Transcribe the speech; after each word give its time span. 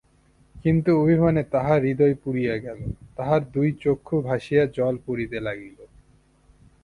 কিন্তু 0.55 0.89
অভিমানে 1.01 1.43
তাঁহার 1.51 1.79
হৃদয় 1.83 2.15
পুরিয়া 2.23 2.55
গেল, 2.57 2.79
তাঁহার 3.17 3.41
দুই 3.51 3.69
চক্ষু 3.81 4.15
ভাসিয়া 4.21 4.63
জল 4.77 4.95
পড়িতে 5.05 5.37
লাগিল। 5.39 5.77